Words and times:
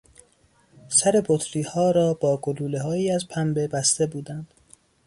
سر 0.89 1.21
بطری 1.27 1.61
ها 1.61 1.91
را 1.91 2.13
با 2.13 2.37
گلوله 2.37 2.81
هایی 2.81 3.11
از 3.11 3.27
پنبه 3.27 3.67
بسته 3.67 4.05
بودند. 4.05 4.47